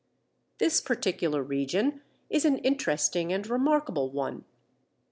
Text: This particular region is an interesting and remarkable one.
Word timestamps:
This 0.57 0.81
particular 0.81 1.43
region 1.43 2.01
is 2.27 2.43
an 2.43 2.57
interesting 2.57 3.31
and 3.31 3.47
remarkable 3.47 4.09
one. 4.09 4.45